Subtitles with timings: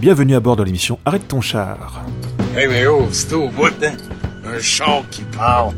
[0.00, 2.02] bienvenue à bord de l'émission Arrête ton char.
[2.56, 3.92] Hey mais oh, c'est au bout, hein?
[4.44, 5.74] Un char qui parle.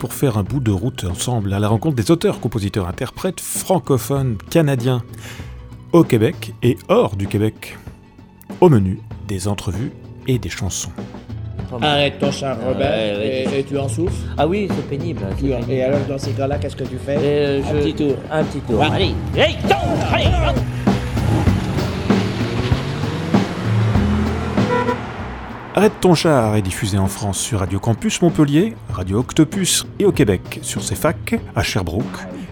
[0.00, 4.36] Pour faire un bout de route ensemble à la rencontre des auteurs, compositeurs, interprètes francophones
[4.50, 5.02] canadiens
[5.92, 7.76] au Québec et hors du Québec.
[8.60, 9.92] Au menu, des entrevues
[10.26, 10.92] et des chansons.
[11.82, 13.44] Arrête ton char, Robert, Ouais, ouais.
[13.52, 14.12] et, et tu en souffres?
[14.38, 15.20] Ah oui, c'est pénible.
[15.38, 15.70] Tu- pénible.
[15.72, 17.16] Et alors, dans ces cas-là, qu'est-ce que tu fais?
[17.20, 18.14] Euh, Un petit tour.
[18.30, 18.80] Un petit tour.
[18.82, 20.26] Allez, hey, tourne, allez,
[25.76, 30.12] Arrête ton char est diffusé en France sur Radio Campus Montpellier, Radio Octopus et au
[30.12, 32.04] Québec sur CFAC, à Sherbrooke,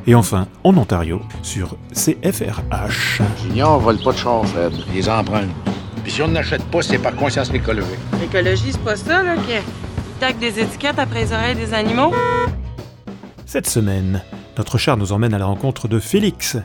[0.09, 3.23] et enfin en Ontario sur CFRH.
[3.41, 4.73] Junior vole pas de char, Fred.
[4.93, 5.47] Les emprunts.
[6.03, 8.01] Puis si on n'achète pas, c'est par conscience écologique.
[8.21, 12.13] L'écologie, c'est pas ça, là, que tac des étiquettes après les oreilles des animaux?
[13.47, 14.21] Cette semaine,
[14.57, 16.57] notre char nous emmène à la rencontre de Félix,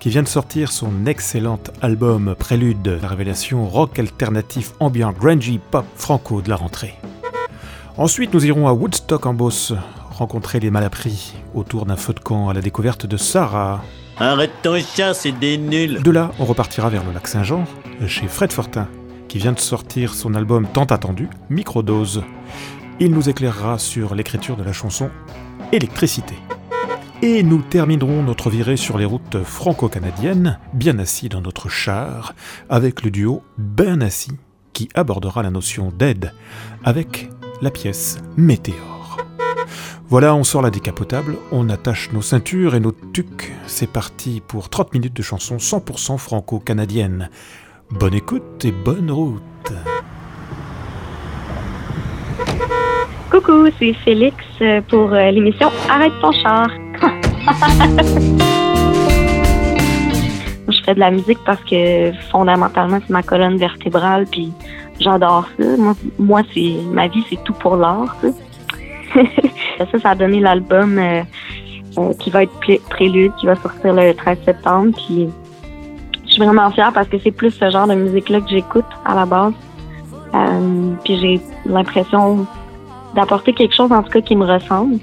[0.00, 5.86] qui vient de sortir son excellent album Prélude, la révélation rock alternatif ambiant grungy pop
[5.96, 6.94] franco de la rentrée.
[7.96, 9.72] Ensuite, nous irons à Woodstock en Beauce,
[10.10, 13.82] rencontrer les malappris autour d'un feu de camp à la découverte de Sarah.
[14.18, 16.02] Arrête ton chat, c'est des nuls.
[16.02, 17.64] De là, on repartira vers le lac Saint-Jean,
[18.06, 18.88] chez Fred Fortin,
[19.28, 22.22] qui vient de sortir son album tant attendu, Microdose.
[23.00, 25.10] Il nous éclairera sur l'écriture de la chanson
[25.72, 26.34] Électricité.
[27.24, 32.34] Et nous terminerons notre virée sur les routes franco-canadiennes, bien assis dans notre char,
[32.68, 34.36] avec le duo Ben Assis,
[34.72, 36.32] qui abordera la notion d'aide
[36.82, 39.18] avec la pièce Météore.
[40.08, 43.52] Voilà, on sort la décapotable, on attache nos ceintures et nos tucs.
[43.68, 47.30] C'est parti pour 30 minutes de chansons 100% franco-canadiennes.
[47.92, 49.72] Bonne écoute et bonne route.
[53.30, 54.36] Coucou, c'est Félix
[54.88, 56.68] pour euh, l'émission Arrête ton char.
[60.68, 64.52] Je fais de la musique parce que fondamentalement c'est ma colonne vertébrale puis
[65.00, 65.64] j'adore ça.
[66.18, 68.16] Moi, c'est ma vie c'est tout pour l'art.
[69.78, 69.98] ça.
[69.98, 71.22] ça, a donné l'album euh,
[71.98, 72.52] euh, qui va être
[72.88, 74.96] Prélude, qui va sortir le 13 septembre.
[74.96, 75.28] Puis
[76.26, 79.14] je suis vraiment fière parce que c'est plus ce genre de musique-là que j'écoute à
[79.14, 79.52] la base.
[80.34, 82.46] Euh, puis j'ai l'impression
[83.14, 84.98] d'apporter quelque chose en tout cas qui me ressemble.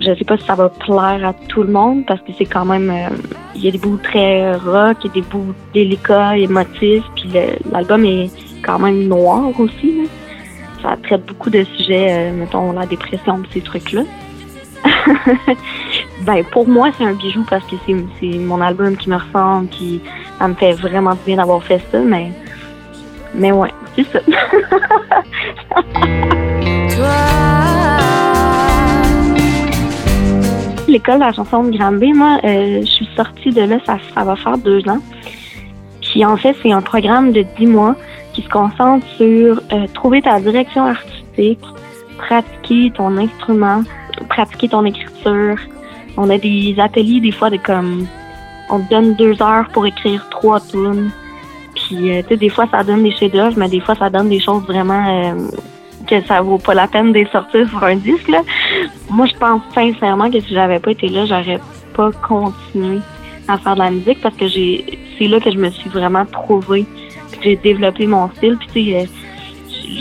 [0.00, 2.64] Je sais pas si ça va plaire à tout le monde parce que c'est quand
[2.64, 3.08] même euh,
[3.54, 7.30] il y a des bouts très rock, il y a des bouts délicats, émotifs, puis
[7.70, 8.30] l'album est
[8.62, 10.08] quand même noir aussi.
[10.82, 14.02] Ça traite beaucoup de sujets, euh, mettons la dépression, ces trucs-là.
[16.26, 20.02] ben pour moi c'est un bijou parce que c'est mon album qui me ressemble, puis
[20.38, 22.32] ça me fait vraiment bien d'avoir fait ça, mais
[23.34, 24.20] mais ouais, c'est ça.
[30.94, 34.36] L'école de la chanson de Granby, moi, euh, je suis sortie de là, ça, va
[34.36, 35.00] faire deux ans.
[36.00, 37.96] Puis en fait, c'est un programme de dix mois
[38.32, 41.58] qui se concentre sur euh, trouver ta direction artistique,
[42.16, 43.82] pratiquer ton instrument,
[44.28, 45.56] pratiquer ton écriture.
[46.16, 48.06] On a des ateliers des fois de comme
[48.70, 51.10] on te donne deux heures pour écrire trois tunes.
[51.74, 54.28] Puis euh, tu sais, des fois ça donne des chefs-d'œuvre, mais des fois ça donne
[54.28, 55.34] des choses vraiment
[56.04, 58.28] que ça vaut pas la peine de les sortir sur un disque.
[58.28, 58.42] Là.
[59.10, 61.60] Moi, je pense sincèrement que si j'avais pas été là, j'aurais
[61.94, 62.98] pas continué
[63.48, 66.24] à faire de la musique parce que j'ai c'est là que je me suis vraiment
[66.26, 66.84] trouvée.
[67.32, 68.56] Puis j'ai développé mon style.
[68.58, 69.06] Puis tu sais,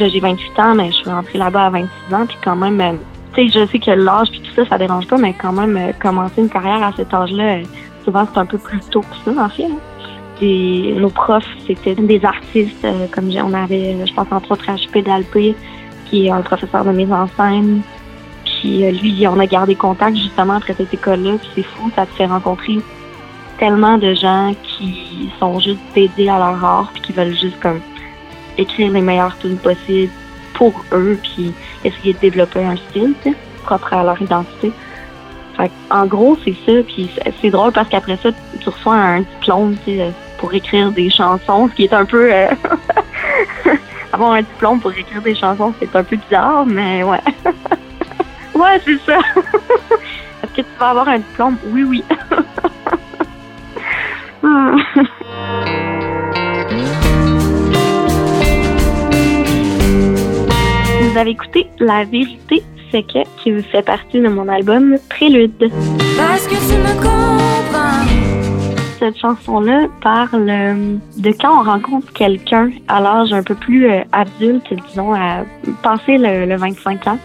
[0.02, 2.26] euh, j'ai 28 ans, mais je suis rentrée là-bas à 26 ans.
[2.26, 2.94] Puis quand même, euh,
[3.34, 5.78] tu sais, je sais que l'âge puis tout ça, ça dérange pas, mais quand même,
[5.78, 7.60] euh, commencer une carrière à cet âge-là,
[8.04, 9.66] souvent c'est un peu plus tôt que ça, en fait.
[9.66, 9.78] hein.
[10.42, 15.56] Nos profs, c'était des artistes, comme on avait, je pense entre autres HP Dalpé,
[16.06, 17.82] qui est un professeur de mise en scène.
[18.46, 21.34] Puis euh, lui, on a gardé contact justement après cette école-là.
[21.40, 22.80] Puis c'est fou, ça te fait rencontrer
[23.58, 27.80] tellement de gens qui sont juste dédiés à leur art puis qui veulent juste comme
[28.58, 30.12] écrire les meilleures tunes possibles
[30.54, 31.54] pour eux puis
[31.84, 33.14] essayer de développer un style
[33.64, 34.72] propre à leur identité.
[35.58, 36.82] Fait en gros, c'est ça.
[36.84, 37.10] Puis
[37.42, 41.76] c'est- drôle parce qu'après ça, tu reçois un diplôme sais, pour écrire des chansons, ce
[41.76, 42.34] qui est un peu...
[42.34, 42.48] euh,
[44.14, 47.20] avoir un diplôme pour écrire des chansons, c'est un peu bizarre, mais ouais.
[48.56, 49.18] ouais, c'est ça.
[50.44, 51.58] Est-ce que tu vas avoir un diplôme?
[51.68, 52.04] Oui, oui.
[61.02, 65.72] Vous avez écouté La vérité, c'est que qui fait partie de mon album Prélude.
[66.18, 67.23] Parce que tu me.
[69.04, 74.74] Cette chanson-là parle de quand on rencontre quelqu'un à l'âge un peu plus euh, adulte,
[74.88, 75.44] disons, à
[75.82, 77.18] passer le, le 25 ans,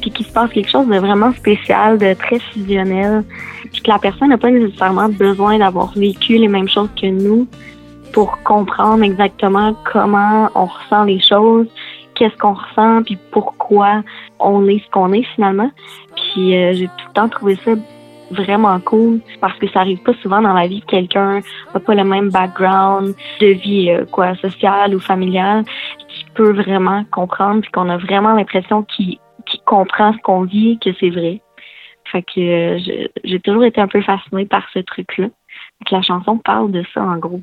[0.00, 3.24] puis qu'il se passe quelque chose de vraiment spécial, de très fusionnel,
[3.72, 7.48] puis que la personne n'a pas nécessairement besoin d'avoir vécu les mêmes choses que nous
[8.12, 11.66] pour comprendre exactement comment on ressent les choses,
[12.14, 14.04] qu'est-ce qu'on ressent, puis pourquoi
[14.38, 15.72] on est ce qu'on est finalement.
[16.14, 17.72] Puis euh, j'ai tout le temps trouvé ça
[18.30, 21.40] vraiment cool parce que ça arrive pas souvent dans la vie que quelqu'un
[21.74, 25.64] n'a pas le même background de vie euh, quoi sociale ou familiale
[26.08, 30.78] qui peut vraiment comprendre puis qu'on a vraiment l'impression qu'il qu'il comprend ce qu'on vit
[30.78, 31.40] que c'est vrai.
[32.10, 35.28] Fait que euh, j'ai toujours été un peu fascinée par ce truc-là.
[35.86, 37.40] Que la chanson parle de ça en gros.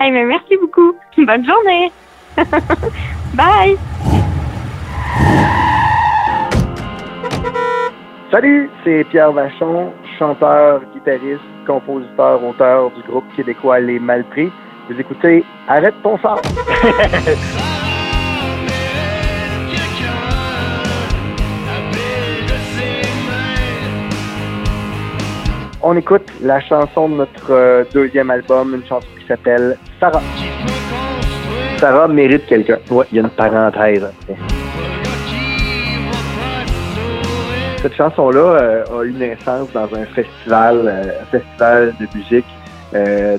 [0.00, 0.94] Hey, mais merci beaucoup.
[1.16, 1.92] Bonne journée.
[3.34, 3.76] Bye.
[8.30, 14.50] Salut, c'est Pierre Vachon, chanteur, guitariste, compositeur, auteur du groupe québécois Les Malpris.
[14.88, 16.42] Vous écoutez Arrête ton phare.
[25.86, 30.22] On écoute la chanson de notre euh, deuxième album, une chanson qui s'appelle Sarah.
[31.76, 32.78] Sarah mérite quelqu'un.
[32.90, 34.36] Ouais, il y a une parenthèse après.
[37.82, 42.46] Cette chanson-là euh, a eu naissance dans un festival, euh, un festival de musique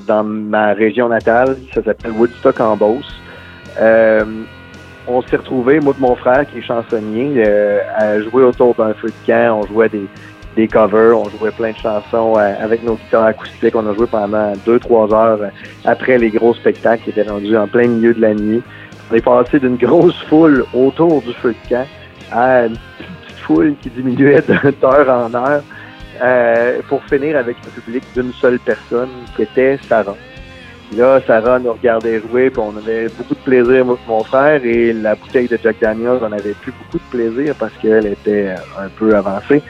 [0.06, 1.56] dans ma région natale.
[1.74, 3.20] Ça s'appelle Woodstock en Beauce.
[5.08, 7.42] On s'est retrouvés, moi et mon frère qui est chansonnier,
[7.96, 9.62] à jouer autour d'un feu de camp.
[9.62, 10.06] On jouait des,
[10.56, 13.76] des covers, on jouait plein de chansons euh, avec nos guitares acoustiques.
[13.76, 15.50] On a joué pendant deux, trois heures euh,
[15.84, 18.62] après les gros spectacles qui étaient rendus en plein milieu de la nuit.
[19.10, 21.86] On est passé d'une grosse foule autour du feu de camp
[22.32, 24.42] à une petite foule qui diminuait
[24.80, 25.62] d'heure en heure
[26.22, 30.16] euh, pour finir avec un public d'une seule personne qui était Sarah.
[30.96, 34.92] Là, Sarah nous regardait jouer, puis on avait beaucoup de plaisir, moi mon frère, et
[34.92, 38.88] la bouteille de Jack Daniels, on avait plus beaucoup de plaisir parce qu'elle était un
[38.96, 39.62] peu avancée.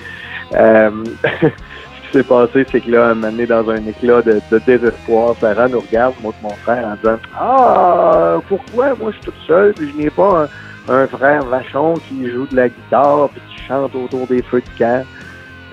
[0.55, 0.91] Euh,
[1.25, 5.81] ce qui s'est passé, c'est que là, donné, dans un éclat de, désespoir, Sarah nous
[5.81, 8.95] regarde, moi mon frère, en disant Ah, pourquoi?
[8.95, 10.49] Moi je suis toute seule, puis je n'ai pas
[10.89, 14.79] un, frère vachon qui joue de la guitare, puis qui chante autour des feux de
[14.79, 15.05] camp.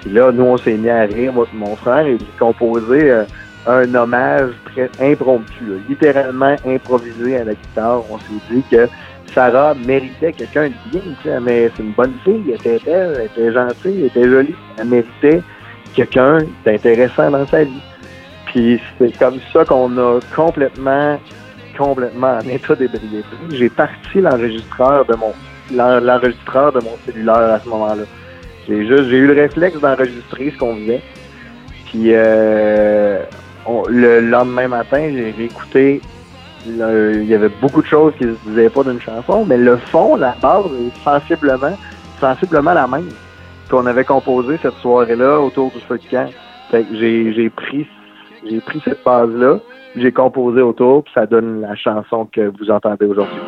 [0.02, 3.24] Puis là, nous, on s'est mis à rire, moi mon frère, et j'ai composé euh,
[3.68, 8.02] un hommage très impromptu, littéralement improvisé à la guitare.
[8.10, 8.88] On s'est dit que
[9.34, 13.54] Sarah méritait quelqu'un de bien, mais c'est une bonne fille, elle était belle, elle était
[13.54, 14.56] gentille, elle était jolie.
[14.78, 15.42] Elle méritait
[15.96, 17.82] quelqu'un d'intéressant dans sa vie.
[18.48, 21.20] Puis c'est comme ça qu'on a complètement,
[21.78, 23.26] complètement en état d'ébriété.
[23.52, 25.34] J'ai parti l'enregistreur de mon
[25.74, 28.04] l'en- l'enregistreur de mon cellulaire à ce moment-là.
[28.68, 31.02] J'ai juste j'ai eu le réflexe d'enregistrer ce qu'on faisait.
[31.90, 33.20] Puis euh,
[33.88, 36.13] le lendemain matin, j'ai réécouté le-
[36.66, 40.16] il y avait beaucoup de choses qui se disaient pas d'une chanson, mais le fond,
[40.16, 41.78] la base est sensiblement,
[42.20, 43.10] sensiblement la même
[43.70, 46.30] qu'on avait composé cette soirée-là autour du feu de camp.
[46.72, 47.88] Fait que j'ai, j'ai pris,
[48.48, 49.60] j'ai pris cette base-là,
[49.96, 53.40] j'ai composé autour, puis ça donne la chanson que vous entendez aujourd'hui.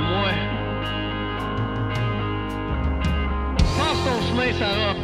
[0.00, 0.32] Moi.
[3.76, 4.96] Passe ton chemin, Sarah.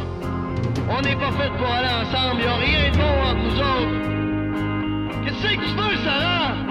[0.89, 3.97] On n'est pas fait pour aller ensemble, y a rien de bon entre nous autres.
[5.23, 6.64] Qu'est-ce que tu veux, Sarah?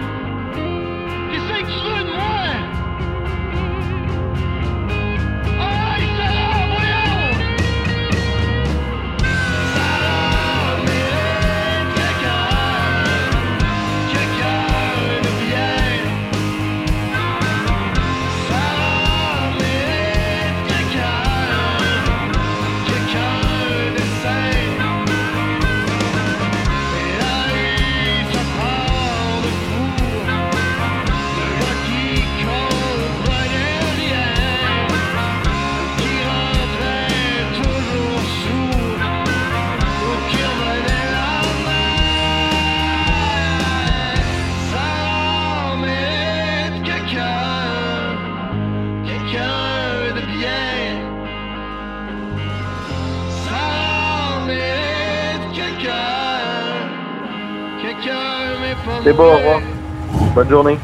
[59.05, 59.61] C'est beau, au revoir.
[60.35, 60.79] Bonne journée.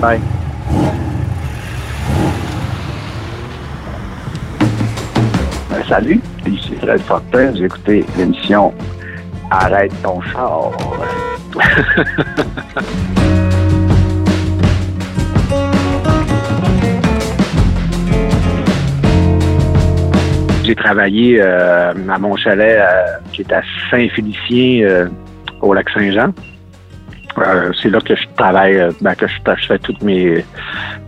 [0.00, 0.18] Bye.
[5.70, 7.50] Euh, salut, ici Fred Fortin.
[7.50, 8.72] Vous écoutez l'émission
[9.50, 10.70] Arrête ton char.
[20.64, 25.08] J'ai travaillé euh, à mon chalet euh, qui est à Saint-Félicien euh,
[25.60, 26.32] au lac Saint-Jean.
[27.38, 30.44] Euh, c'est là que je travaille, euh, ben, que je, fais tout mes,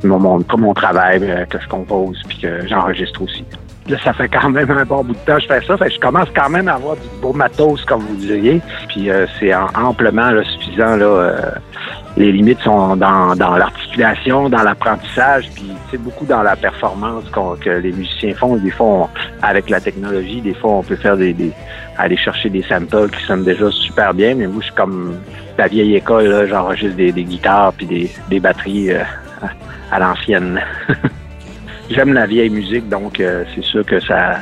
[0.04, 3.44] mon, mon, pas mon travail, mais que je compose puis que j'enregistre aussi.
[3.88, 5.76] Là, ça fait quand même un bon bout de temps que je fais ça.
[5.78, 8.60] Fait que je commence quand même à avoir du beau matos, comme vous diriez.
[8.88, 10.96] Puis euh, c'est am- amplement là, suffisant.
[10.96, 11.40] Là, euh,
[12.18, 17.24] les limites sont dans, l'articulation, dans l'apprentissage, puis c'est beaucoup dans la performance
[17.60, 18.56] que les musiciens font.
[18.56, 19.08] Des fois,
[19.40, 21.34] avec la technologie, des fois, on peut faire des,
[21.96, 24.34] aller chercher des samples qui sonnent déjà super bien.
[24.34, 25.14] Mais moi, je suis comme
[25.56, 26.48] la vieille école.
[26.48, 29.04] J'enregistre des, guitares puis des, batteries euh,
[29.92, 30.60] à, l'ancienne.
[31.90, 34.38] J'aime la vieille musique, donc euh, c'est sûr que ça,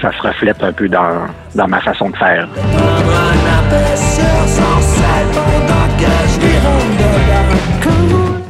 [0.00, 2.48] ça se reflète un peu dans, dans ma façon de faire.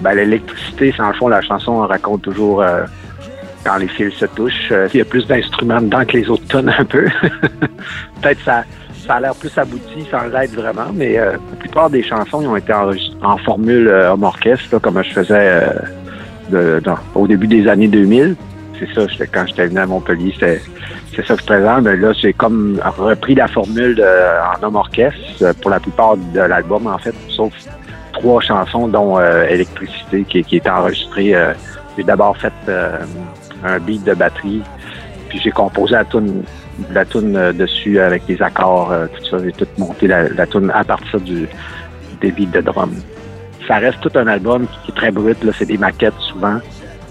[0.04, 2.84] Ben, l'électricité, c'est en fond, la chanson on raconte toujours euh,
[3.64, 4.68] quand les fils se touchent.
[4.70, 7.06] Euh, il y a plus d'instruments dedans que les autres tonnes un peu.
[8.20, 8.64] Peut-être ça,
[9.06, 12.54] ça a l'air plus abouti sans l'être vraiment, mais euh, la plupart des chansons ont
[12.54, 15.62] été en formule homme orchestre, comme je faisais
[17.14, 18.36] au début des années 2000.
[18.78, 21.84] C'est ça, quand j'étais venu à Montpellier, c'est ça que je présente.
[21.84, 26.86] Mais là, j'ai comme repris la formule en homme orchestre pour la plupart de l'album,
[26.88, 27.54] en fait, sauf
[28.14, 31.34] trois chansons, dont euh, Électricité, qui, est enregistrée.
[31.34, 31.52] euh,
[31.96, 32.98] j'ai d'abord fait euh,
[33.64, 34.62] un beat de batterie,
[35.28, 36.42] puis j'ai composé la tune,
[36.92, 39.36] la euh, dessus avec les accords, tout ça.
[39.44, 41.46] J'ai tout monté la, la tune à partir du,
[42.20, 42.92] des beats de drum.
[43.68, 45.42] Ça reste tout un album qui est très brut.
[45.44, 46.58] Là, c'est des maquettes souvent,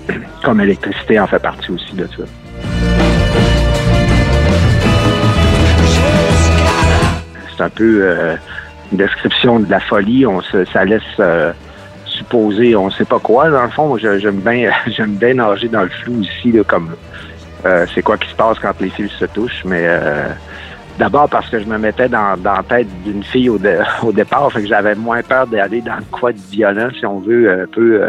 [0.43, 2.23] comme Électricité en fait partie aussi de ça.
[7.55, 8.35] C'est un peu
[8.97, 10.25] description de la folie.
[10.25, 11.51] On se, ça laisse euh,
[12.05, 13.49] supposer, on sait pas quoi.
[13.49, 16.95] Dans le fond, j'aime bien, j'aime bien nager dans le flou ici, comme
[17.65, 19.63] euh, c'est quoi qui se passe quand les fils se touchent.
[19.65, 20.29] Mais euh,
[20.99, 24.51] d'abord parce que je me mettais dans, la tête d'une fille au, dé- au départ,
[24.51, 28.01] fait que j'avais moins peur d'aller dans quoi de violent, si on veut, un peu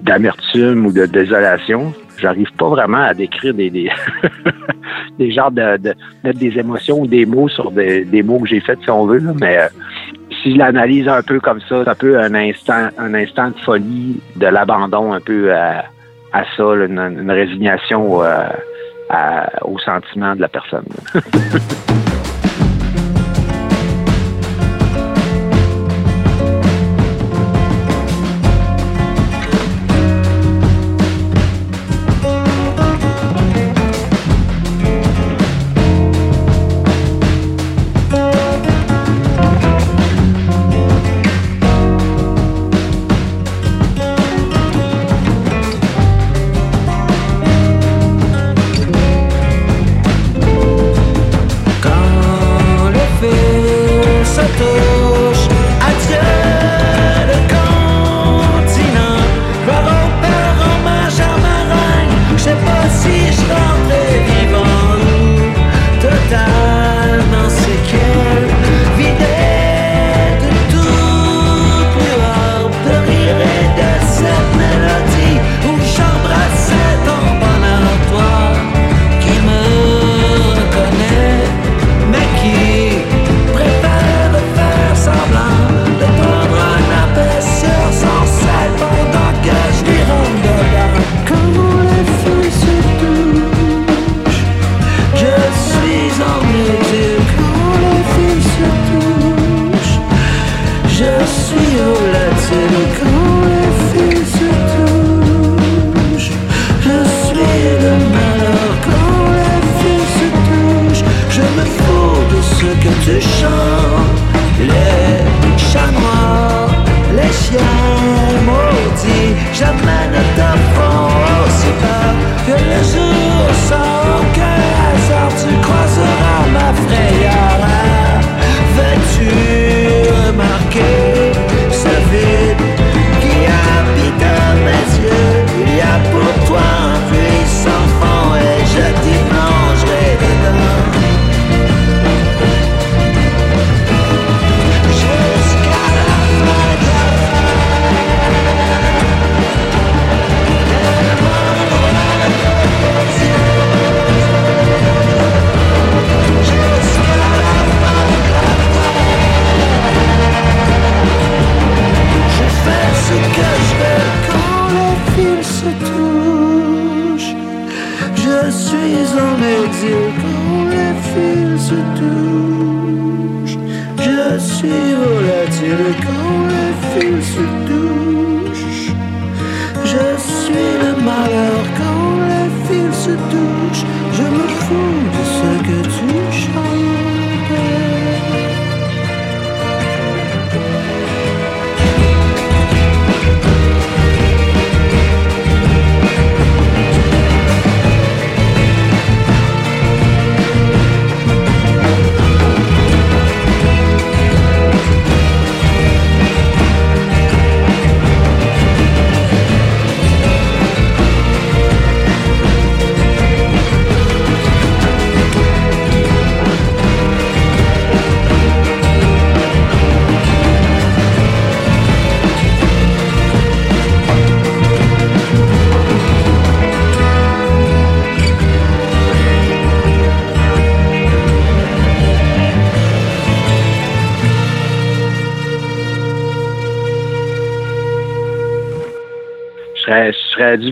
[0.00, 1.92] d'amertume ou de désolation.
[2.18, 3.90] J'arrive pas vraiment à décrire des, des,
[5.32, 5.94] genres de,
[6.24, 9.06] mettre des émotions ou des mots sur des, des mots que j'ai faits, si on
[9.06, 9.68] veut, mais
[10.46, 13.58] si je l'analyse un peu comme ça, c'est un peu un instant, un instant de
[13.64, 15.86] folie, de l'abandon un peu à,
[16.32, 18.46] ça, une, résignation euh,
[19.62, 20.86] au sentiment de la personne.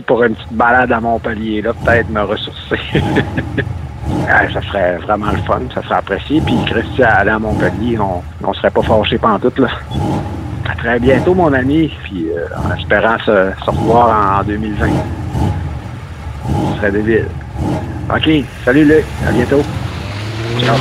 [0.01, 2.79] pour une petite balade à Montpellier, là, peut-être me ressourcer.
[2.93, 6.41] Ouais, ça serait vraiment le fun, ça serait apprécié.
[6.45, 9.67] Puis Christian, aller à Montpellier, on, on serait pas fâchés pantoute, là.
[10.69, 14.87] À très bientôt, mon ami, puis euh, en espérant se, revoir en, en 2020.
[16.47, 17.27] Ce serait débile.
[18.09, 18.29] OK,
[18.63, 19.61] salut Luc, à bientôt.
[20.59, 20.75] Ciao.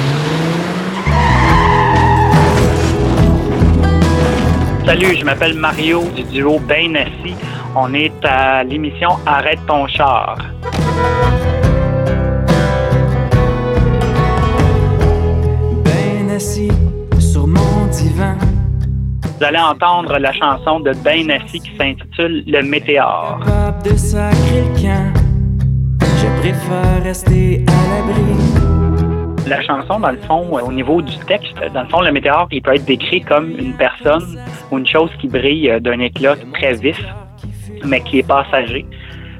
[4.84, 7.34] Salut, je m'appelle Mario du duo Ben Assis.
[7.76, 10.38] On est à l'émission Arrête ton char.
[15.84, 16.70] Ben assis
[17.18, 18.36] sur mon divan.
[19.22, 23.40] Vous allez entendre la chanson de Ben Assis qui s'intitule Le Météore.
[23.44, 25.12] Capable de sacrer le camp.
[26.00, 28.64] Je préfère rester à l'abri.
[29.48, 32.46] La chanson, dans le fond, euh, au niveau du texte, dans le fond, le météore,
[32.52, 34.38] il peut être décrit comme une personne
[34.70, 37.04] ou une chose qui brille euh, d'un éclat très vif,
[37.84, 38.86] mais qui est passager.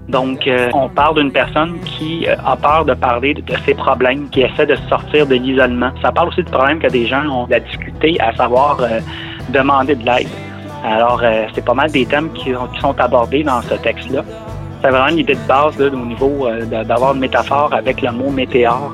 [0.09, 3.73] Donc, euh, on parle d'une personne qui euh, a peur de parler de, de ses
[3.75, 5.91] problèmes, qui essaie de sortir de l'isolement.
[6.03, 9.01] Ça parle aussi du problème que des gens ont de la difficulté à savoir euh,
[9.49, 10.29] demander de l'aide.
[10.85, 11.23] Alors,
[11.55, 14.23] c'est pas mal des thèmes qui, sont abordés dans ce texte-là.
[14.83, 18.93] C'est vraiment l'idée de base au niveau de- d'avoir une métaphore avec le mot météore,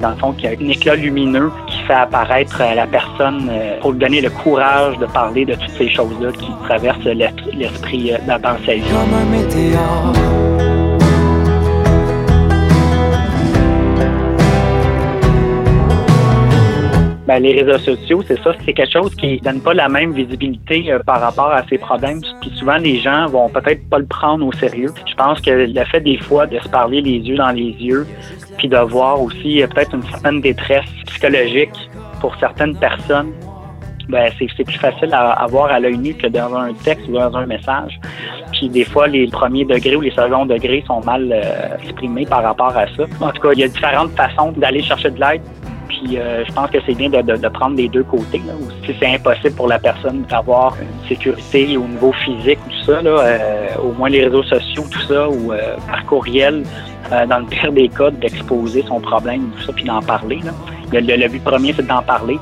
[0.00, 1.52] dans le fond, qui a un éclat lumineux
[1.90, 5.76] fait apparaître euh, la personne euh, pour lui donner le courage de parler de toutes
[5.76, 8.82] ces choses-là qui traversent l'esprit euh, dans sa vie.
[8.82, 10.12] Comme un météore.
[17.30, 20.90] Ben, les réseaux sociaux, c'est ça, c'est quelque chose qui donne pas la même visibilité
[20.90, 22.20] euh, par rapport à ces problèmes.
[22.40, 24.92] Puis souvent, les gens vont peut-être pas le prendre au sérieux.
[25.08, 28.04] Je pense que le fait des fois de se parler les yeux dans les yeux,
[28.60, 31.72] puis de voir aussi peut-être une certaine détresse psychologique
[32.20, 33.32] pour certaines personnes,
[34.10, 37.12] ben, c'est plus facile à, à voir à l'œil nu que dans un texte ou
[37.12, 37.98] dans un message.
[38.52, 42.42] Puis des fois, les premiers degrés ou les seconds degrés sont mal euh, exprimés par
[42.42, 43.04] rapport à ça.
[43.22, 45.40] En tout cas, il y a différentes façons d'aller chercher de l'aide.
[45.90, 48.40] Puis euh, je pense que c'est bien de, prendre les deux côtés.
[48.60, 53.00] Ou Si c'est impossible pour la personne d'avoir une sécurité au niveau physique, tout ça,
[53.04, 56.62] euh, au moins les réseaux sociaux, tout ça, ou euh, par courriel,
[57.28, 60.38] dans le pire des cas, d'exposer son problème, tout ça, puis d'en parler.
[60.92, 62.38] Le, le- but premier, c'est d'en parler.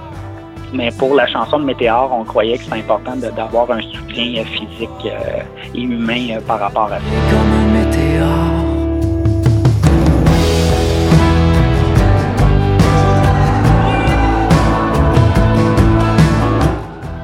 [0.75, 5.09] Mais pour la chanson de Météore, on croyait que c'était important d'avoir un soutien physique
[5.75, 7.05] et humain par rapport à ça.
[7.31, 8.58] Comme un météore.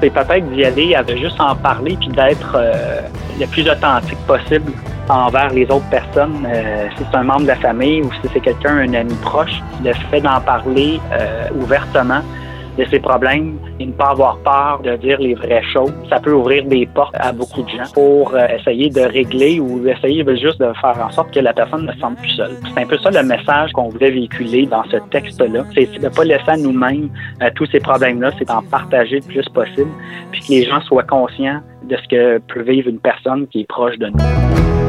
[0.04, 3.00] C'est peut-être d'y aller avec juste en parler puis d'être euh,
[3.40, 4.70] le plus authentique possible
[5.08, 6.46] envers les autres personnes.
[6.46, 9.62] Euh, si c'est un membre de la famille ou si c'est quelqu'un, un ami proche,
[9.82, 12.20] le fait d'en parler euh, ouvertement
[12.78, 16.32] de ses problèmes et ne pas avoir peur de dire les vraies choses, ça peut
[16.32, 20.60] ouvrir des portes à beaucoup de gens pour euh, essayer de régler ou essayer juste
[20.60, 22.56] de faire en sorte que la personne ne se sente plus seule.
[22.74, 25.64] C'est un peu ça le message qu'on voulait véhiculer dans ce texte-là.
[25.74, 27.10] C'est de ne pas laisser à nous-mêmes
[27.42, 29.90] euh, tous ces problèmes-là, c'est d'en partager le plus possible,
[30.32, 33.68] puis que les gens soient conscients de ce que peut vivre une personne qui est
[33.68, 34.83] proche de nous.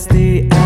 [0.00, 0.59] Rester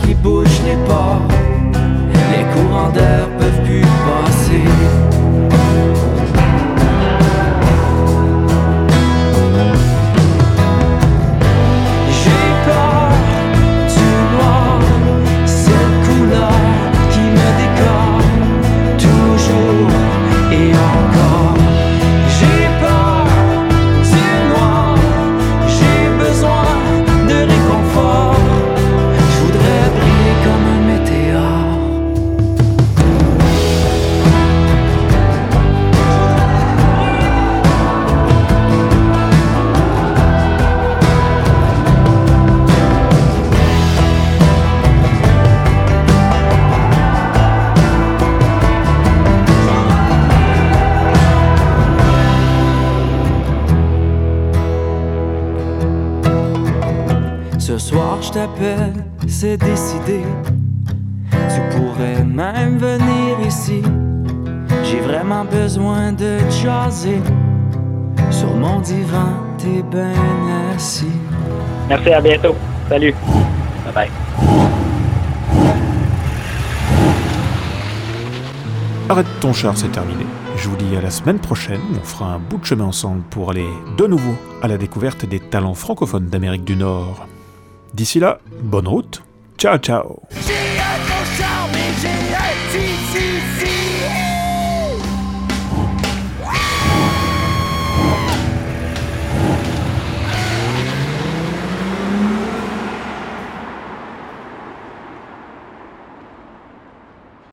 [0.00, 1.22] qui bouge les pores.
[2.32, 5.13] Les courants d'air peuvent plus passer.
[57.66, 58.92] Ce soir, je t'appelle,
[59.26, 60.20] c'est décidé.
[61.30, 63.80] Tu pourrais même venir ici.
[64.82, 67.22] J'ai vraiment besoin de jaser.
[68.30, 70.12] Sur mon divan, t'es bien
[70.74, 71.16] assis.
[71.88, 72.54] Merci, à bientôt.
[72.90, 73.14] Salut.
[73.86, 74.10] Bye bye.
[79.08, 80.26] Arrête ton char, c'est terminé.
[80.58, 83.52] Je vous dis à la semaine prochaine, on fera un bout de chemin ensemble pour
[83.52, 87.26] aller de nouveau à la découverte des talents francophones d'Amérique du Nord.
[87.94, 89.22] D'ici là, bonne route,
[89.56, 90.20] ciao ciao